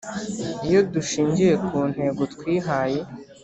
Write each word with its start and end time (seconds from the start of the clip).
iyo 0.67 0.79
dushingiye 0.93 1.53
kuntego 1.67 2.21
twihaye 2.33 2.99